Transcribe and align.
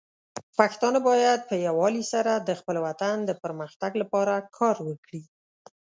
پښتانه 0.57 0.99
بايد 1.07 1.41
په 1.49 1.55
يووالي 1.67 2.03
سره 2.13 2.31
د 2.47 2.49
خپل 2.59 2.75
وطن 2.85 3.15
د 3.25 3.31
پرمختګ 3.43 3.91
لپاره 4.01 4.35
کار 4.57 4.75
وکړي. 4.87 5.23